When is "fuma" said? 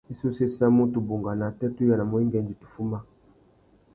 2.73-2.99